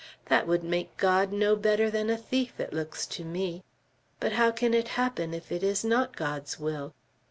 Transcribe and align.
That 0.29 0.47
would 0.47 0.63
make 0.63 0.97
God 0.97 1.31
no 1.31 1.55
better 1.55 1.91
than 1.91 2.09
a 2.09 2.17
thief, 2.17 2.59
it 2.59 2.73
looks 2.73 3.05
to 3.05 3.23
me. 3.23 3.61
But 4.19 4.31
how 4.31 4.49
can 4.49 4.73
it 4.73 4.87
happen, 4.97 5.31
if 5.31 5.51
it 5.51 5.61
is 5.61 5.85
not 5.85 6.15
God's 6.17 6.59
will?" 6.59 6.95